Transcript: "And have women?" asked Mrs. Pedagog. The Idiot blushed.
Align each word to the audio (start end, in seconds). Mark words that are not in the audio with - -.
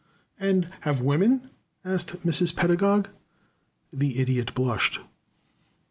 "And 0.39 0.67
have 0.81 1.01
women?" 1.01 1.51
asked 1.85 2.25
Mrs. 2.25 2.55
Pedagog. 2.55 3.09
The 3.93 4.17
Idiot 4.19 4.55
blushed. 4.55 4.99